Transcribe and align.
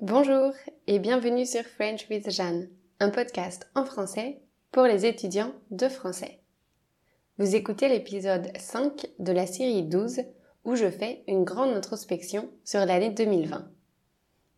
Bonjour 0.00 0.52
et 0.86 1.00
bienvenue 1.00 1.44
sur 1.44 1.64
French 1.64 2.06
with 2.08 2.30
Jeanne, 2.30 2.68
un 3.00 3.10
podcast 3.10 3.68
en 3.74 3.84
français 3.84 4.38
pour 4.70 4.84
les 4.84 5.06
étudiants 5.06 5.52
de 5.72 5.88
français. 5.88 6.38
Vous 7.36 7.56
écoutez 7.56 7.88
l'épisode 7.88 8.48
5 8.56 9.08
de 9.18 9.32
la 9.32 9.44
série 9.44 9.82
12 9.82 10.20
où 10.64 10.76
je 10.76 10.88
fais 10.88 11.24
une 11.26 11.42
grande 11.42 11.74
introspection 11.74 12.48
sur 12.64 12.86
l'année 12.86 13.10
2020. 13.10 13.68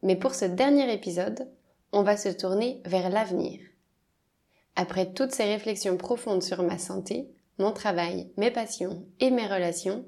Mais 0.03 0.14
pour 0.14 0.34
ce 0.34 0.45
dernier 0.45 0.92
épisode, 0.92 1.48
on 1.90 2.02
va 2.02 2.18
se 2.18 2.28
tourner 2.28 2.82
vers 2.84 3.08
l'avenir. 3.08 3.60
Après 4.76 5.10
toutes 5.10 5.32
ces 5.32 5.44
réflexions 5.44 5.96
profondes 5.96 6.42
sur 6.42 6.62
ma 6.62 6.76
santé, 6.76 7.30
mon 7.56 7.72
travail, 7.72 8.30
mes 8.36 8.50
passions 8.50 9.06
et 9.20 9.30
mes 9.30 9.46
relations, 9.46 10.04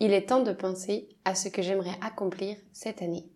il 0.00 0.14
est 0.14 0.30
temps 0.30 0.42
de 0.42 0.54
penser 0.54 1.10
à 1.26 1.34
ce 1.34 1.50
que 1.50 1.60
j'aimerais 1.60 1.98
accomplir 2.00 2.56
cette 2.72 3.02
année. 3.02 3.28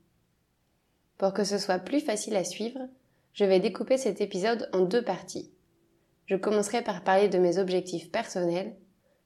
Pour 1.18 1.32
que 1.32 1.44
ce 1.44 1.58
soit 1.58 1.78
plus 1.78 2.00
facile 2.00 2.36
à 2.36 2.44
suivre, 2.44 2.80
je 3.32 3.44
vais 3.44 3.60
découper 3.60 3.96
cet 3.96 4.20
épisode 4.20 4.68
en 4.72 4.80
deux 4.80 5.02
parties. 5.02 5.50
Je 6.26 6.36
commencerai 6.36 6.82
par 6.82 7.04
parler 7.04 7.28
de 7.28 7.38
mes 7.38 7.58
objectifs 7.58 8.10
personnels, 8.10 8.76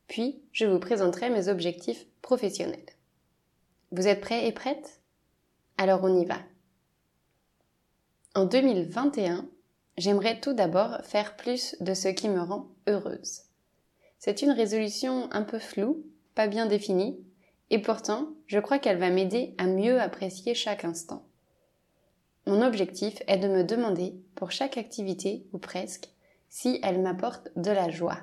puis 0.07 0.43
je 0.53 0.67
vous 0.67 0.79
présenterai 0.79 1.31
mes 1.31 1.49
objectifs 1.49 2.07
professionnels. 2.23 2.87
Vous 3.93 4.07
êtes 4.07 4.21
prêts 4.21 4.47
et 4.47 4.53
prêtes? 4.53 5.01
Alors 5.79 6.05
on 6.05 6.21
y 6.21 6.25
va. 6.25 6.39
En 8.35 8.45
2021, 8.45 9.49
j'aimerais 9.97 10.41
tout 10.41 10.53
d'abord 10.53 10.99
faire 11.03 11.37
plus 11.37 11.75
de 11.81 11.95
ce 11.95 12.09
qui 12.09 12.29
me 12.29 12.41
rend 12.41 12.69
heureuse. 12.87 13.43
C'est 14.19 14.43
une 14.43 14.51
résolution 14.51 15.29
un 15.33 15.43
peu 15.43 15.59
floue, 15.59 16.05
pas 16.35 16.47
bien 16.47 16.67
définie, 16.67 17.19
et 17.71 17.81
pourtant, 17.81 18.29
je 18.47 18.59
crois 18.59 18.79
qu'elle 18.79 18.99
va 18.99 19.11
m'aider 19.11 19.55
à 19.59 19.67
mieux 19.67 20.01
apprécier 20.01 20.55
chaque 20.55 20.85
instant. 20.85 21.25
Mon 22.47 22.63
objectif 22.63 23.23
est 23.27 23.39
de 23.39 23.49
me 23.49 23.65
demander, 23.65 24.15
pour 24.35 24.51
chaque 24.51 24.79
activité, 24.79 25.47
ou 25.53 25.59
presque, 25.59 26.09
si 26.49 26.81
elle 26.83 27.01
m'apporte 27.01 27.49
de 27.57 27.71
la 27.71 27.91
joie. 27.91 28.19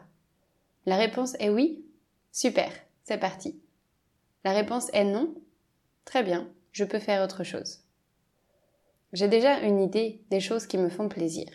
La 0.86 0.98
réponse 0.98 1.36
est 1.40 1.50
oui 1.50 1.84
Super, 2.32 2.72
c'est 3.04 3.18
parti. 3.18 3.60
La 4.44 4.52
réponse 4.52 4.90
est 4.94 5.06
non 5.06 5.34
Très 6.06 6.24
bien, 6.24 6.48
je 6.72 6.84
peux 6.84 7.00
faire 7.00 7.24
autre 7.24 7.44
chose. 7.44 7.80
J'ai 9.14 9.28
déjà 9.28 9.60
une 9.60 9.80
idée 9.80 10.22
des 10.30 10.40
choses 10.40 10.68
qui 10.68 10.78
me 10.78 10.90
font 10.90 11.10
plaisir 11.10 11.48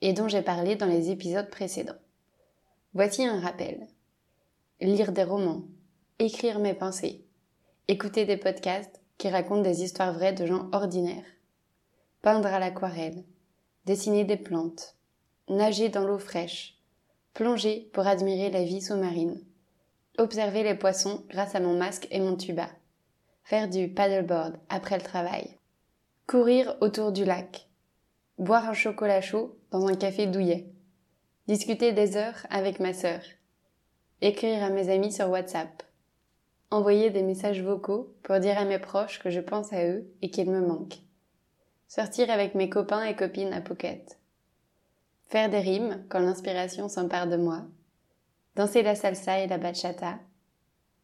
et 0.00 0.12
dont 0.12 0.28
j'ai 0.28 0.42
parlé 0.42 0.76
dans 0.76 0.86
les 0.86 1.10
épisodes 1.10 1.50
précédents. 1.50 1.98
Voici 2.94 3.24
un 3.24 3.40
rappel. 3.40 3.86
Lire 4.80 5.12
des 5.12 5.24
romans, 5.24 5.62
écrire 6.18 6.58
mes 6.58 6.74
pensées, 6.74 7.24
écouter 7.88 8.24
des 8.24 8.36
podcasts 8.36 9.00
qui 9.18 9.28
racontent 9.28 9.62
des 9.62 9.82
histoires 9.82 10.12
vraies 10.12 10.32
de 10.32 10.46
gens 10.46 10.68
ordinaires, 10.72 11.24
peindre 12.22 12.48
à 12.48 12.58
l'aquarelle, 12.58 13.24
dessiner 13.84 14.24
des 14.24 14.36
plantes, 14.36 14.96
nager 15.48 15.88
dans 15.88 16.04
l'eau 16.04 16.18
fraîche, 16.18 16.76
plonger 17.34 17.88
pour 17.92 18.06
admirer 18.06 18.50
la 18.50 18.64
vie 18.64 18.80
sous-marine, 18.80 19.40
observer 20.18 20.62
les 20.62 20.74
poissons 20.74 21.24
grâce 21.28 21.54
à 21.54 21.60
mon 21.60 21.76
masque 21.76 22.08
et 22.10 22.20
mon 22.20 22.36
tuba, 22.36 22.68
faire 23.44 23.68
du 23.68 23.88
paddleboard 23.88 24.56
après 24.68 24.96
le 24.96 25.04
travail, 25.04 25.58
courir 26.26 26.76
autour 26.80 27.12
du 27.12 27.24
lac, 27.24 27.68
boire 28.38 28.68
un 28.68 28.74
chocolat 28.74 29.20
chaud 29.20 29.56
dans 29.70 29.86
un 29.86 29.94
café 29.94 30.26
douillet, 30.26 30.66
discuter 31.46 31.92
des 31.92 32.16
heures 32.16 32.46
avec 32.50 32.80
ma 32.80 32.92
sœur, 32.92 33.20
écrire 34.20 34.64
à 34.64 34.70
mes 34.70 34.88
amis 34.88 35.12
sur 35.12 35.28
WhatsApp, 35.28 35.82
envoyer 36.70 37.10
des 37.10 37.22
messages 37.22 37.62
vocaux 37.62 38.14
pour 38.22 38.40
dire 38.40 38.58
à 38.58 38.64
mes 38.64 38.78
proches 38.78 39.20
que 39.20 39.30
je 39.30 39.40
pense 39.40 39.72
à 39.72 39.84
eux 39.84 40.10
et 40.22 40.30
qu'ils 40.30 40.50
me 40.50 40.66
manquent, 40.66 40.98
sortir 41.88 42.30
avec 42.30 42.54
mes 42.54 42.68
copains 42.68 43.04
et 43.04 43.16
copines 43.16 43.52
à 43.52 43.62
Phuket, 43.62 44.18
faire 45.28 45.50
des 45.50 45.60
rimes 45.60 46.04
quand 46.08 46.20
l'inspiration 46.20 46.88
s'empare 46.88 47.28
de 47.28 47.36
moi, 47.36 47.66
danser 48.56 48.82
la 48.82 48.94
salsa 48.94 49.40
et 49.40 49.46
la 49.46 49.58
bachata, 49.58 50.18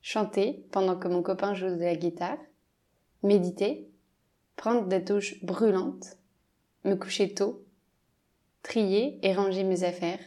chanter 0.00 0.64
pendant 0.72 0.96
que 0.96 1.08
mon 1.08 1.22
copain 1.22 1.54
joue 1.54 1.68
de 1.68 1.84
la 1.84 1.94
guitare, 1.94 2.38
méditer, 3.22 3.88
prendre 4.56 4.86
des 4.86 5.04
touches 5.04 5.42
brûlantes, 5.44 6.16
me 6.84 6.94
coucher 6.94 7.32
tôt, 7.32 7.64
trier 8.62 9.18
et 9.22 9.34
ranger 9.34 9.64
mes 9.64 9.84
affaires, 9.84 10.20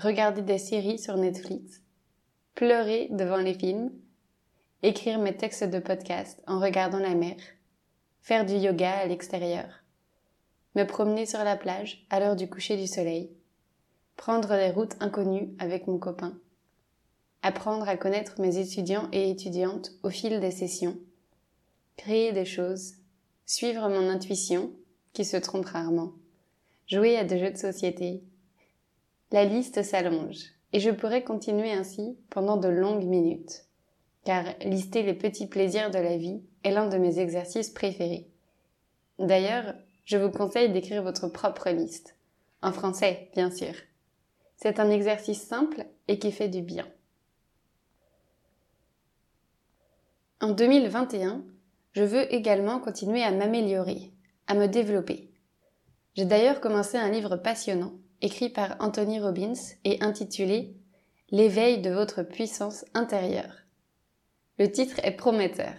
regarder 0.00 0.42
des 0.42 0.58
séries 0.58 0.98
sur 0.98 1.16
Netflix, 1.16 1.82
pleurer 2.54 3.08
devant 3.10 3.36
les 3.36 3.54
films, 3.54 3.92
écrire 4.82 5.18
mes 5.18 5.36
textes 5.36 5.64
de 5.64 5.78
podcast 5.78 6.42
en 6.46 6.58
regardant 6.58 6.98
la 6.98 7.14
mer, 7.14 7.36
faire 8.22 8.44
du 8.44 8.54
yoga 8.54 8.92
à 8.92 9.06
l'extérieur, 9.06 9.82
me 10.74 10.84
promener 10.84 11.26
sur 11.26 11.42
la 11.42 11.56
plage 11.56 12.06
à 12.10 12.20
l'heure 12.20 12.36
du 12.36 12.48
coucher 12.48 12.76
du 12.76 12.86
soleil, 12.86 13.30
prendre 14.16 14.48
des 14.48 14.70
routes 14.70 14.96
inconnues 15.00 15.50
avec 15.58 15.86
mon 15.86 15.98
copain, 15.98 16.38
apprendre 17.42 17.88
à 17.88 17.96
connaître 17.96 18.40
mes 18.40 18.58
étudiants 18.58 19.08
et 19.12 19.30
étudiantes 19.30 19.92
au 20.02 20.10
fil 20.10 20.40
des 20.40 20.50
sessions, 20.50 20.98
créer 21.96 22.32
des 22.32 22.44
choses, 22.44 22.94
suivre 23.46 23.88
mon 23.88 24.08
intuition, 24.08 24.72
qui 25.12 25.24
se 25.24 25.36
trompe 25.36 25.66
rarement, 25.66 26.12
jouer 26.86 27.16
à 27.16 27.24
des 27.24 27.38
jeux 27.38 27.50
de 27.50 27.56
société. 27.56 28.22
La 29.32 29.44
liste 29.44 29.82
s'allonge, 29.82 30.44
et 30.72 30.80
je 30.80 30.90
pourrais 30.90 31.24
continuer 31.24 31.72
ainsi 31.72 32.16
pendant 32.30 32.56
de 32.56 32.68
longues 32.68 33.06
minutes, 33.06 33.64
car 34.24 34.44
lister 34.64 35.02
les 35.02 35.14
petits 35.14 35.46
plaisirs 35.46 35.90
de 35.90 35.98
la 35.98 36.16
vie 36.16 36.42
est 36.64 36.70
l'un 36.70 36.88
de 36.88 36.98
mes 36.98 37.18
exercices 37.18 37.70
préférés. 37.70 38.28
D'ailleurs, 39.18 39.74
je 40.04 40.16
vous 40.16 40.30
conseille 40.30 40.72
d'écrire 40.72 41.02
votre 41.02 41.28
propre 41.28 41.70
liste, 41.70 42.16
en 42.62 42.72
français, 42.72 43.30
bien 43.34 43.50
sûr. 43.50 43.74
C'est 44.56 44.80
un 44.80 44.90
exercice 44.90 45.40
simple 45.40 45.86
et 46.08 46.18
qui 46.18 46.32
fait 46.32 46.48
du 46.48 46.62
bien. 46.62 46.86
En 50.42 50.52
2021, 50.52 51.42
je 51.92 52.02
veux 52.02 52.32
également 52.32 52.78
continuer 52.78 53.22
à 53.22 53.30
m'améliorer, 53.30 54.10
à 54.46 54.54
me 54.54 54.68
développer. 54.68 55.30
J'ai 56.14 56.24
d'ailleurs 56.24 56.60
commencé 56.60 56.96
un 56.96 57.10
livre 57.10 57.36
passionnant, 57.36 57.92
écrit 58.22 58.48
par 58.48 58.76
Anthony 58.80 59.20
Robbins 59.20 59.52
et 59.84 60.02
intitulé 60.02 60.74
L'éveil 61.30 61.80
de 61.80 61.90
votre 61.90 62.22
puissance 62.22 62.84
intérieure. 62.92 63.59
Le 64.60 64.70
titre 64.70 65.00
est 65.04 65.12
prometteur. 65.12 65.72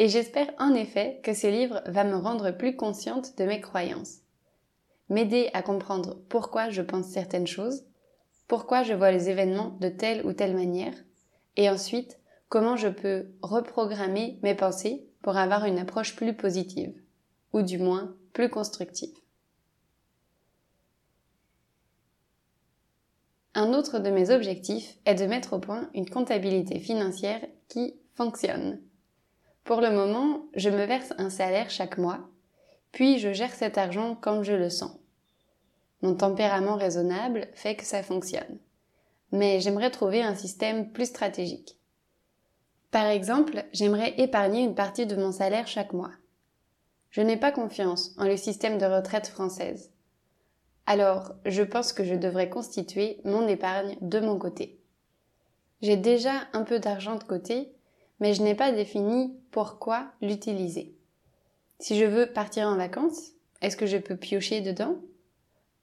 Et 0.00 0.08
j'espère 0.08 0.52
en 0.58 0.74
effet 0.74 1.20
que 1.22 1.32
ce 1.32 1.46
livre 1.46 1.82
va 1.86 2.02
me 2.02 2.16
rendre 2.16 2.50
plus 2.50 2.74
consciente 2.74 3.38
de 3.38 3.44
mes 3.44 3.60
croyances, 3.60 4.22
m'aider 5.08 5.50
à 5.54 5.62
comprendre 5.62 6.16
pourquoi 6.28 6.68
je 6.68 6.82
pense 6.82 7.06
certaines 7.06 7.46
choses, 7.46 7.84
pourquoi 8.48 8.82
je 8.82 8.92
vois 8.92 9.12
les 9.12 9.30
événements 9.30 9.76
de 9.80 9.88
telle 9.88 10.26
ou 10.26 10.32
telle 10.32 10.56
manière, 10.56 10.96
et 11.54 11.70
ensuite 11.70 12.18
comment 12.48 12.74
je 12.74 12.88
peux 12.88 13.28
reprogrammer 13.40 14.40
mes 14.42 14.56
pensées 14.56 15.06
pour 15.22 15.36
avoir 15.36 15.64
une 15.64 15.78
approche 15.78 16.16
plus 16.16 16.34
positive, 16.34 16.92
ou 17.52 17.62
du 17.62 17.78
moins 17.78 18.16
plus 18.32 18.50
constructive. 18.50 19.14
Un 23.58 23.72
autre 23.72 23.98
de 24.00 24.10
mes 24.10 24.30
objectifs 24.30 24.98
est 25.06 25.14
de 25.14 25.24
mettre 25.24 25.54
au 25.54 25.58
point 25.58 25.88
une 25.94 26.10
comptabilité 26.10 26.78
financière 26.78 27.40
qui 27.68 27.94
fonctionne. 28.12 28.82
Pour 29.64 29.80
le 29.80 29.90
moment, 29.90 30.42
je 30.54 30.68
me 30.68 30.84
verse 30.84 31.14
un 31.16 31.30
salaire 31.30 31.70
chaque 31.70 31.96
mois, 31.96 32.28
puis 32.92 33.18
je 33.18 33.32
gère 33.32 33.54
cet 33.54 33.78
argent 33.78 34.14
comme 34.14 34.42
je 34.42 34.52
le 34.52 34.68
sens. 34.68 34.98
Mon 36.02 36.14
tempérament 36.14 36.76
raisonnable 36.76 37.48
fait 37.54 37.76
que 37.76 37.86
ça 37.86 38.02
fonctionne. 38.02 38.58
Mais 39.32 39.58
j'aimerais 39.60 39.90
trouver 39.90 40.22
un 40.22 40.34
système 40.34 40.92
plus 40.92 41.06
stratégique. 41.06 41.78
Par 42.90 43.06
exemple, 43.06 43.64
j'aimerais 43.72 44.20
épargner 44.20 44.64
une 44.64 44.74
partie 44.74 45.06
de 45.06 45.16
mon 45.16 45.32
salaire 45.32 45.66
chaque 45.66 45.94
mois. 45.94 46.12
Je 47.08 47.22
n'ai 47.22 47.38
pas 47.38 47.52
confiance 47.52 48.14
en 48.18 48.24
le 48.24 48.36
système 48.36 48.76
de 48.76 48.84
retraite 48.84 49.28
française. 49.28 49.90
Alors, 50.86 51.34
je 51.44 51.62
pense 51.62 51.92
que 51.92 52.04
je 52.04 52.14
devrais 52.14 52.48
constituer 52.48 53.20
mon 53.24 53.48
épargne 53.48 53.96
de 54.00 54.20
mon 54.20 54.38
côté. 54.38 54.78
J'ai 55.82 55.96
déjà 55.96 56.32
un 56.52 56.62
peu 56.62 56.78
d'argent 56.78 57.16
de 57.16 57.24
côté, 57.24 57.72
mais 58.20 58.34
je 58.34 58.42
n'ai 58.42 58.54
pas 58.54 58.70
défini 58.70 59.36
pourquoi 59.50 60.12
l'utiliser. 60.22 60.94
Si 61.80 61.98
je 61.98 62.04
veux 62.04 62.26
partir 62.26 62.68
en 62.68 62.76
vacances, 62.76 63.32
est-ce 63.62 63.76
que 63.76 63.86
je 63.86 63.98
peux 63.98 64.16
piocher 64.16 64.60
dedans? 64.60 64.96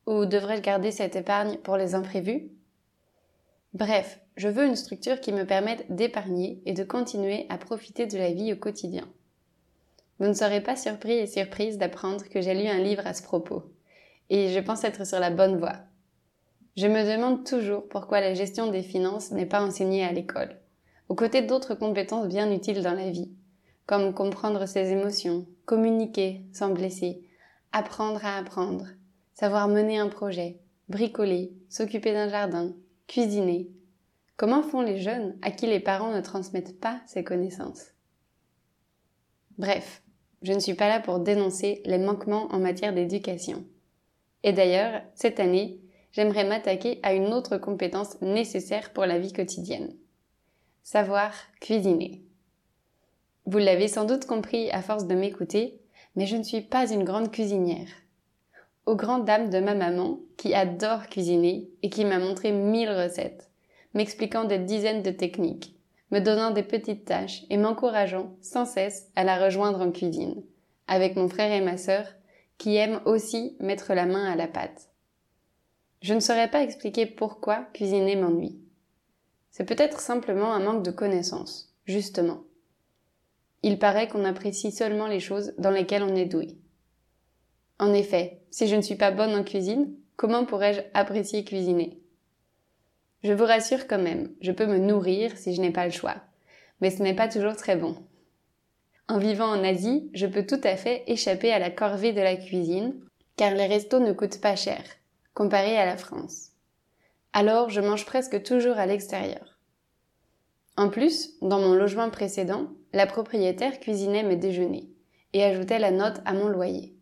Ou 0.07 0.25
devrais-je 0.25 0.61
garder 0.61 0.91
cette 0.91 1.15
épargne 1.15 1.57
pour 1.57 1.75
les 1.75 1.95
imprévus? 1.95 2.49
Bref, 3.73 4.19
je 4.37 4.47
veux 4.47 4.65
une 4.65 4.75
structure 4.75 5.19
qui 5.19 5.33
me 5.33 5.45
permette 5.45 5.85
d'épargner 5.93 6.61
et 6.65 6.73
de 6.73 6.83
continuer 6.83 7.45
à 7.49 7.57
profiter 7.57 8.07
de 8.07 8.17
la 8.17 8.31
vie 8.31 8.53
au 8.53 8.55
quotidien. 8.55 9.07
Vous 10.19 10.27
ne 10.27 10.33
serez 10.33 10.61
pas 10.61 10.75
surpris 10.75 11.13
et 11.13 11.27
surprise 11.27 11.77
d'apprendre 11.77 12.23
que 12.29 12.41
j'ai 12.41 12.53
lu 12.53 12.67
un 12.67 12.79
livre 12.79 13.05
à 13.05 13.13
ce 13.13 13.23
propos. 13.23 13.63
Et 14.29 14.49
je 14.49 14.59
pense 14.59 14.83
être 14.83 15.05
sur 15.05 15.19
la 15.19 15.29
bonne 15.29 15.57
voie. 15.57 15.79
Je 16.75 16.87
me 16.87 17.03
demande 17.03 17.45
toujours 17.45 17.87
pourquoi 17.87 18.19
la 18.19 18.33
gestion 18.33 18.71
des 18.71 18.81
finances 18.81 19.31
n'est 19.31 19.45
pas 19.45 19.63
enseignée 19.63 20.03
à 20.03 20.11
l'école, 20.11 20.57
aux 21.07 21.15
côtés 21.15 21.43
d'autres 21.43 21.75
compétences 21.75 22.27
bien 22.27 22.51
utiles 22.51 22.81
dans 22.81 22.95
la 22.95 23.11
vie, 23.11 23.31
comme 23.85 24.13
comprendre 24.13 24.65
ses 24.65 24.91
émotions, 24.91 25.45
communiquer 25.65 26.41
sans 26.51 26.69
blesser, 26.69 27.27
apprendre 27.71 28.25
à 28.25 28.37
apprendre, 28.37 28.87
savoir 29.33 29.67
mener 29.67 29.99
un 29.99 30.07
projet, 30.07 30.59
bricoler, 30.89 31.53
s'occuper 31.69 32.13
d'un 32.13 32.29
jardin, 32.29 32.73
cuisiner. 33.07 33.69
Comment 34.35 34.63
font 34.63 34.81
les 34.81 34.99
jeunes 34.99 35.37
à 35.41 35.51
qui 35.51 35.67
les 35.67 35.79
parents 35.79 36.11
ne 36.11 36.21
transmettent 36.21 36.79
pas 36.79 37.01
ces 37.05 37.23
connaissances? 37.23 37.91
Bref, 39.59 40.01
je 40.41 40.53
ne 40.53 40.59
suis 40.59 40.73
pas 40.73 40.89
là 40.89 40.99
pour 40.99 41.19
dénoncer 41.19 41.83
les 41.85 41.99
manquements 41.99 42.47
en 42.51 42.59
matière 42.59 42.93
d'éducation. 42.93 43.63
Et 44.43 44.53
d'ailleurs, 44.53 45.01
cette 45.15 45.39
année, 45.39 45.79
j'aimerais 46.11 46.43
m'attaquer 46.43 46.99
à 47.03 47.13
une 47.13 47.33
autre 47.33 47.57
compétence 47.57 48.21
nécessaire 48.21 48.91
pour 48.91 49.05
la 49.05 49.19
vie 49.19 49.33
quotidienne. 49.33 49.93
Savoir 50.83 51.33
cuisiner. 51.61 52.21
Vous 53.45 53.57
l'avez 53.57 53.87
sans 53.87 54.05
doute 54.05 54.25
compris 54.25 54.69
à 54.71 54.81
force 54.81 55.07
de 55.07 55.15
m'écouter, 55.15 55.79
mais 56.15 56.25
je 56.25 56.37
ne 56.37 56.43
suis 56.43 56.61
pas 56.61 56.91
une 56.91 57.03
grande 57.03 57.31
cuisinière. 57.31 57.87
Aux 58.85 58.95
grandes 58.95 59.25
dames 59.25 59.49
de 59.49 59.59
ma 59.59 59.75
maman, 59.75 60.19
qui 60.37 60.53
adore 60.53 61.07
cuisiner 61.07 61.69
et 61.81 61.89
qui 61.89 62.03
m'a 62.03 62.19
montré 62.19 62.51
mille 62.51 62.89
recettes, 62.89 63.49
m'expliquant 63.93 64.43
des 64.43 64.59
dizaines 64.59 65.03
de 65.03 65.11
techniques, 65.11 65.75
me 66.11 66.19
donnant 66.19 66.51
des 66.51 66.63
petites 66.63 67.05
tâches 67.05 67.43
et 67.49 67.57
m'encourageant 67.57 68.35
sans 68.41 68.65
cesse 68.65 69.09
à 69.15 69.23
la 69.23 69.37
rejoindre 69.43 69.81
en 69.81 69.91
cuisine, 69.91 70.43
avec 70.87 71.15
mon 71.15 71.29
frère 71.29 71.51
et 71.51 71.61
ma 71.61 71.77
sœur, 71.77 72.05
qui 72.63 72.77
aiment 72.77 73.01
aussi 73.03 73.57
mettre 73.59 73.93
la 73.93 74.05
main 74.05 74.23
à 74.23 74.37
la 74.37 74.47
pâte. 74.47 74.87
Je 76.01 76.13
ne 76.13 76.21
saurais 76.21 76.49
pas 76.49 76.63
expliquer 76.63 77.05
pourquoi 77.05 77.67
cuisiner 77.73 78.15
m'ennuie. 78.15 78.57
C'est 79.51 79.65
peut-être 79.65 79.99
simplement 79.99 80.53
un 80.53 80.61
manque 80.61 80.81
de 80.81 80.89
connaissances, 80.89 81.75
justement. 81.83 82.45
Il 83.63 83.79
paraît 83.79 84.07
qu'on 84.07 84.23
apprécie 84.23 84.71
seulement 84.71 85.07
les 85.07 85.19
choses 85.19 85.53
dans 85.57 85.71
lesquelles 85.71 86.03
on 86.03 86.15
est 86.15 86.23
doué. 86.23 86.57
En 87.79 87.93
effet, 87.93 88.39
si 88.49 88.69
je 88.69 88.77
ne 88.77 88.81
suis 88.81 88.95
pas 88.95 89.11
bonne 89.11 89.35
en 89.35 89.43
cuisine, 89.43 89.93
comment 90.15 90.45
pourrais-je 90.45 90.79
apprécier 90.93 91.43
cuisiner? 91.43 92.01
Je 93.23 93.33
vous 93.33 93.43
rassure 93.43 93.87
quand 93.87 94.01
même, 94.01 94.33
je 94.39 94.53
peux 94.53 94.67
me 94.67 94.77
nourrir 94.77 95.37
si 95.37 95.53
je 95.53 95.59
n'ai 95.59 95.71
pas 95.71 95.83
le 95.83 95.91
choix, 95.91 96.15
mais 96.79 96.91
ce 96.91 97.03
n'est 97.03 97.13
pas 97.13 97.27
toujours 97.27 97.57
très 97.57 97.75
bon. 97.75 97.97
En 99.09 99.17
vivant 99.17 99.47
en 99.47 99.63
Asie, 99.63 100.09
je 100.13 100.25
peux 100.25 100.45
tout 100.45 100.61
à 100.63 100.77
fait 100.77 101.03
échapper 101.07 101.51
à 101.51 101.59
la 101.59 101.69
corvée 101.69 102.13
de 102.13 102.21
la 102.21 102.35
cuisine, 102.35 102.95
car 103.35 103.53
les 103.53 103.67
restos 103.67 103.99
ne 103.99 104.13
coûtent 104.13 104.41
pas 104.41 104.55
cher 104.55 104.83
comparé 105.33 105.77
à 105.77 105.85
la 105.85 105.97
France. 105.97 106.51
Alors 107.33 107.69
je 107.69 107.81
mange 107.81 108.05
presque 108.05 108.43
toujours 108.43 108.77
à 108.77 108.85
l'extérieur. 108.85 109.57
En 110.77 110.89
plus, 110.89 111.31
dans 111.41 111.59
mon 111.59 111.73
logement 111.73 112.09
précédent, 112.09 112.67
la 112.93 113.07
propriétaire 113.07 113.79
cuisinait 113.79 114.23
mes 114.23 114.35
déjeuners 114.35 114.89
et 115.33 115.43
ajoutait 115.43 115.79
la 115.79 115.91
note 115.91 116.21
à 116.25 116.33
mon 116.33 116.47
loyer. 116.47 116.95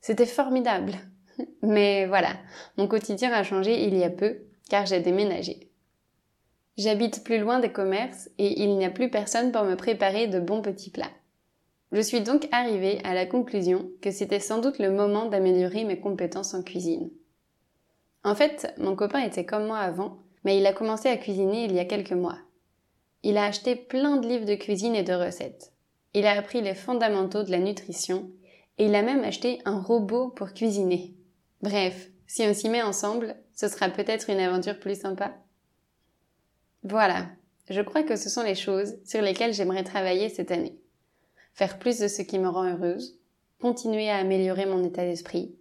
C'était 0.00 0.26
formidable. 0.26 0.94
Mais 1.62 2.06
voilà, 2.06 2.36
mon 2.76 2.88
quotidien 2.88 3.32
a 3.32 3.42
changé 3.42 3.84
il 3.84 3.96
y 3.96 4.04
a 4.04 4.10
peu, 4.10 4.38
car 4.68 4.86
j'ai 4.86 5.00
déménagé. 5.00 5.70
J'habite 6.76 7.24
plus 7.24 7.38
loin 7.38 7.58
des 7.58 7.72
commerces 7.72 8.28
et 8.38 8.62
il 8.62 8.76
n'y 8.76 8.84
a 8.84 8.90
plus 8.90 9.10
personne 9.10 9.50
pour 9.50 9.64
me 9.64 9.76
préparer 9.76 10.26
de 10.26 10.40
bons 10.40 10.62
petits 10.62 10.90
plats. 10.90 11.10
Je 11.96 12.02
suis 12.02 12.20
donc 12.20 12.46
arrivée 12.52 13.00
à 13.04 13.14
la 13.14 13.24
conclusion 13.24 13.90
que 14.02 14.10
c'était 14.10 14.38
sans 14.38 14.58
doute 14.60 14.78
le 14.78 14.90
moment 14.90 15.30
d'améliorer 15.30 15.84
mes 15.84 15.98
compétences 15.98 16.52
en 16.52 16.62
cuisine. 16.62 17.08
En 18.22 18.34
fait, 18.34 18.74
mon 18.76 18.94
copain 18.94 19.20
était 19.20 19.46
comme 19.46 19.64
moi 19.64 19.78
avant, 19.78 20.18
mais 20.44 20.58
il 20.58 20.66
a 20.66 20.74
commencé 20.74 21.08
à 21.08 21.16
cuisiner 21.16 21.64
il 21.64 21.72
y 21.72 21.78
a 21.78 21.86
quelques 21.86 22.12
mois. 22.12 22.36
Il 23.22 23.38
a 23.38 23.46
acheté 23.46 23.76
plein 23.76 24.18
de 24.18 24.28
livres 24.28 24.44
de 24.44 24.56
cuisine 24.56 24.94
et 24.94 25.04
de 25.04 25.14
recettes. 25.14 25.72
Il 26.12 26.26
a 26.26 26.36
appris 26.36 26.60
les 26.60 26.74
fondamentaux 26.74 27.44
de 27.44 27.50
la 27.50 27.60
nutrition 27.60 28.30
et 28.76 28.84
il 28.84 28.94
a 28.94 29.00
même 29.00 29.24
acheté 29.24 29.62
un 29.64 29.80
robot 29.80 30.28
pour 30.28 30.52
cuisiner. 30.52 31.14
Bref, 31.62 32.10
si 32.26 32.42
on 32.42 32.52
s'y 32.52 32.68
met 32.68 32.82
ensemble, 32.82 33.36
ce 33.54 33.68
sera 33.68 33.88
peut-être 33.88 34.28
une 34.28 34.40
aventure 34.40 34.78
plus 34.78 35.00
sympa. 35.00 35.34
Voilà, 36.82 37.24
je 37.70 37.80
crois 37.80 38.02
que 38.02 38.16
ce 38.16 38.28
sont 38.28 38.42
les 38.42 38.54
choses 38.54 38.98
sur 39.06 39.22
lesquelles 39.22 39.54
j'aimerais 39.54 39.82
travailler 39.82 40.28
cette 40.28 40.50
année. 40.50 40.78
Faire 41.56 41.78
plus 41.78 41.98
de 41.98 42.06
ce 42.06 42.20
qui 42.20 42.38
me 42.38 42.50
rend 42.50 42.64
heureuse, 42.64 43.18
continuer 43.62 44.10
à 44.10 44.18
améliorer 44.18 44.66
mon 44.66 44.84
état 44.84 45.06
d'esprit, 45.06 45.56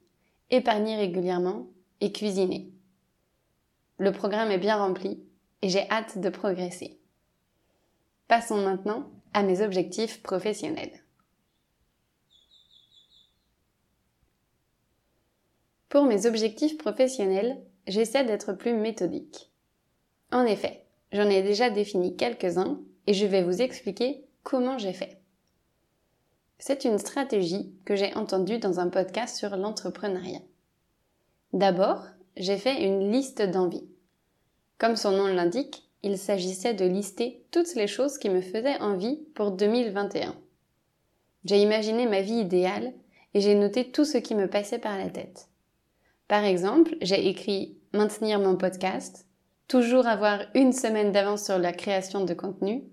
épargner 0.51 0.97
régulièrement 0.97 1.67
et 2.01 2.11
cuisiner. 2.11 2.69
Le 3.97 4.11
programme 4.11 4.51
est 4.51 4.57
bien 4.57 4.75
rempli 4.75 5.23
et 5.61 5.69
j'ai 5.69 5.89
hâte 5.89 6.17
de 6.17 6.27
progresser. 6.27 6.99
Passons 8.27 8.57
maintenant 8.57 9.09
à 9.33 9.41
mes 9.41 9.61
objectifs 9.61 10.21
professionnels. 10.21 11.01
Pour 15.87 16.03
mes 16.03 16.25
objectifs 16.25 16.77
professionnels, 16.77 17.57
j'essaie 17.87 18.25
d'être 18.25 18.51
plus 18.51 18.73
méthodique. 18.73 19.49
En 20.33 20.43
effet, 20.43 20.83
j'en 21.13 21.29
ai 21.29 21.41
déjà 21.41 21.69
défini 21.69 22.17
quelques-uns 22.17 22.81
et 23.07 23.13
je 23.13 23.25
vais 23.25 23.43
vous 23.43 23.61
expliquer 23.61 24.25
comment 24.43 24.77
j'ai 24.77 24.91
fait. 24.91 25.21
C'est 26.57 26.85
une 26.85 26.97
stratégie 26.97 27.73
que 27.85 27.95
j'ai 27.95 28.13
entendue 28.15 28.59
dans 28.59 28.79
un 28.79 28.89
podcast 28.89 29.35
sur 29.37 29.55
l'entrepreneuriat. 29.57 30.41
D'abord, 31.53 32.05
j'ai 32.37 32.57
fait 32.57 32.83
une 32.83 33.11
liste 33.11 33.41
d'envies. 33.41 33.87
Comme 34.77 34.95
son 34.95 35.11
nom 35.11 35.27
l'indique, 35.27 35.89
il 36.03 36.17
s'agissait 36.17 36.73
de 36.73 36.85
lister 36.85 37.45
toutes 37.51 37.75
les 37.75 37.87
choses 37.87 38.17
qui 38.17 38.29
me 38.29 38.41
faisaient 38.41 38.79
envie 38.79 39.17
pour 39.33 39.51
2021. 39.51 40.35
J'ai 41.45 41.61
imaginé 41.61 42.07
ma 42.07 42.21
vie 42.21 42.39
idéale 42.39 42.93
et 43.33 43.41
j'ai 43.41 43.55
noté 43.55 43.91
tout 43.91 44.05
ce 44.05 44.17
qui 44.17 44.35
me 44.35 44.49
passait 44.49 44.79
par 44.79 44.97
la 44.97 45.09
tête. 45.09 45.49
Par 46.27 46.43
exemple, 46.43 46.95
j'ai 47.01 47.27
écrit 47.27 47.77
maintenir 47.93 48.39
mon 48.39 48.55
podcast, 48.55 49.25
toujours 49.67 50.07
avoir 50.07 50.41
une 50.55 50.73
semaine 50.73 51.11
d'avance 51.11 51.45
sur 51.45 51.57
la 51.57 51.73
création 51.73 52.23
de 52.25 52.33
contenu 52.33 52.83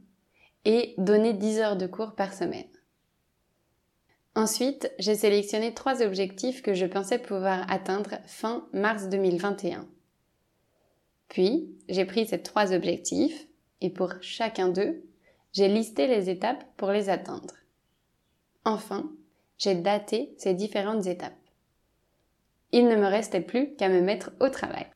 et 0.65 0.95
donner 0.99 1.33
10 1.33 1.59
heures 1.59 1.77
de 1.77 1.87
cours 1.87 2.15
par 2.15 2.35
semaine. 2.35 2.67
Ensuite, 4.35 4.91
j'ai 4.99 5.15
sélectionné 5.15 5.75
trois 5.75 6.03
objectifs 6.03 6.63
que 6.63 6.73
je 6.73 6.87
pensais 6.87 7.19
pouvoir 7.19 7.71
atteindre 7.71 8.17
fin 8.27 8.67
mars 8.73 9.09
2021. 9.09 9.87
Puis, 11.29 11.77
j'ai 11.89 12.07
pris 12.07 12.27
ces 12.27 12.43
trois 12.43 12.73
objectifs 12.73 13.47
et 13.83 13.91
pour 13.91 14.15
chacun 14.23 14.69
d'eux, 14.69 15.05
j'ai 15.53 15.69
listé 15.69 16.07
les 16.07 16.31
étapes 16.31 16.65
pour 16.79 16.93
les 16.93 17.11
atteindre. 17.11 17.55
Enfin, 18.65 19.13
j'ai 19.59 19.75
daté 19.75 20.35
ces 20.39 20.55
différentes 20.55 21.07
étapes. 21.07 21.33
Il 22.71 22.89
ne 22.89 22.97
me 22.97 23.07
restait 23.07 23.43
plus 23.43 23.75
qu'à 23.77 23.91
me 23.91 24.01
mettre 24.01 24.33
au 24.41 24.49
travail. 24.49 24.87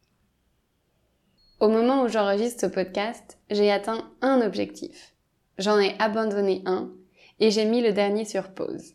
Au 1.61 1.69
moment 1.69 2.03
où 2.03 2.09
j'enregistre 2.09 2.63
ce 2.63 2.67
podcast, 2.67 3.39
j'ai 3.51 3.71
atteint 3.71 4.11
un 4.23 4.41
objectif. 4.41 5.15
J'en 5.59 5.79
ai 5.79 5.95
abandonné 5.99 6.63
un 6.65 6.91
et 7.39 7.51
j'ai 7.51 7.67
mis 7.67 7.83
le 7.83 7.93
dernier 7.93 8.25
sur 8.25 8.55
pause. 8.55 8.95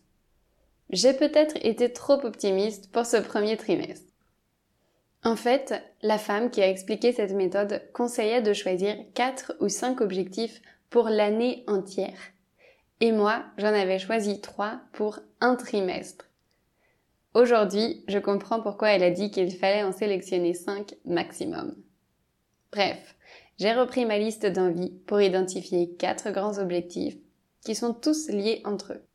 J'ai 0.92 1.14
peut-être 1.14 1.56
été 1.66 1.94
trop 1.94 2.26
optimiste 2.26 2.92
pour 2.92 3.06
ce 3.06 3.16
premier 3.16 3.56
trimestre. 3.56 4.12
En 5.24 5.38
fait, 5.38 5.74
la 6.02 6.18
femme 6.18 6.50
qui 6.50 6.62
a 6.62 6.70
expliqué 6.70 7.14
cette 7.14 7.32
méthode 7.32 7.82
conseillait 7.94 8.42
de 8.42 8.52
choisir 8.52 8.98
4 9.14 9.54
ou 9.62 9.70
5 9.70 10.02
objectifs 10.02 10.62
pour 10.90 11.08
l'année 11.08 11.64
entière. 11.68 12.20
Et 13.00 13.14
moi, 13.14 13.46
j'en 13.58 13.68
avais 13.68 14.00
choisi 14.00 14.42
3 14.42 14.82
pour 14.92 15.20
un 15.40 15.56
trimestre. 15.56 16.26
Aujourd'hui, 17.34 18.04
je 18.10 18.20
comprends 18.20 18.62
pourquoi 18.62 18.90
elle 18.90 19.04
a 19.04 19.12
dit 19.12 19.32
qu'il 19.32 19.50
fallait 19.56 19.84
en 19.84 19.94
sélectionner 19.94 20.54
5 20.54 20.96
maximum. 21.06 21.74
Bref, 22.74 23.16
j'ai 23.58 23.72
repris 23.72 24.06
ma 24.06 24.18
liste 24.18 24.46
d'envies 24.46 25.00
pour 25.08 25.22
identifier 25.22 25.96
4 25.96 26.32
grands 26.32 26.58
objectifs 26.58 27.18
qui 27.64 27.76
sont 27.76 27.94
tous 27.94 28.28
liés 28.28 28.62
entre 28.66 28.94
eux. 28.94 29.06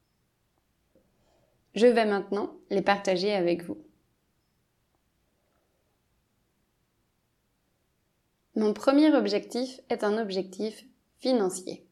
Je 1.77 1.87
vais 1.87 2.07
maintenant 2.07 2.57
les 2.71 2.81
partager 2.81 3.35
avec 3.35 3.63
vous. 3.63 3.77
Mon 8.55 8.73
premier 8.73 9.15
objectif 9.15 9.81
est 9.91 10.03
un 10.03 10.17
objectif 10.17 10.87
financier. 11.19 11.87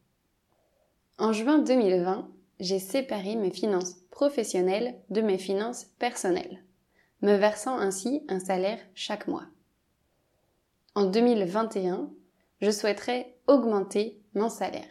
En 1.18 1.34
juin 1.34 1.58
2020, 1.58 2.30
j'ai 2.60 2.78
séparé 2.78 3.36
mes 3.36 3.50
finances 3.50 3.96
professionnelles 4.10 4.98
de 5.10 5.20
mes 5.20 5.36
finances 5.36 5.84
personnelles, 5.98 6.64
me 7.20 7.34
versant 7.34 7.76
ainsi 7.76 8.24
un 8.28 8.40
salaire 8.40 8.80
chaque 8.94 9.28
mois. 9.28 9.46
En 10.94 11.04
2021, 11.04 12.10
je 12.62 12.70
souhaiterais 12.70 13.36
augmenter 13.46 14.18
mon 14.34 14.48
salaire. 14.48 14.88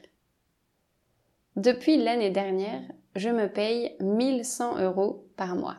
Depuis 1.56 1.98
l'année 1.98 2.30
dernière, 2.30 2.84
je 3.16 3.30
me 3.30 3.48
paye 3.48 3.96
1100 4.00 4.80
euros 4.80 5.28
par 5.36 5.56
mois. 5.56 5.78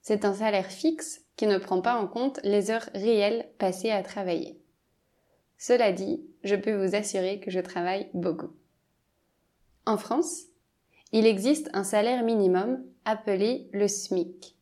C'est 0.00 0.24
un 0.24 0.34
salaire 0.34 0.70
fixe 0.70 1.22
qui 1.36 1.46
ne 1.46 1.58
prend 1.58 1.80
pas 1.80 1.96
en 1.96 2.06
compte 2.06 2.40
les 2.44 2.70
heures 2.70 2.88
réelles 2.94 3.48
passées 3.58 3.90
à 3.90 4.02
travailler. 4.02 4.60
Cela 5.56 5.92
dit, 5.92 6.22
je 6.42 6.56
peux 6.56 6.74
vous 6.74 6.94
assurer 6.94 7.40
que 7.40 7.50
je 7.50 7.60
travaille 7.60 8.10
beaucoup. 8.12 8.50
En 9.86 9.96
France, 9.96 10.44
il 11.12 11.26
existe 11.26 11.70
un 11.72 11.84
salaire 11.84 12.24
minimum 12.24 12.84
appelé 13.04 13.68
le 13.72 13.88
SMIC. 13.88 14.56